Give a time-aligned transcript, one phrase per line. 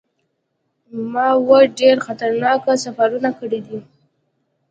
[1.11, 3.79] ما اووه ډیر خطرناک سفرونه کړي دي.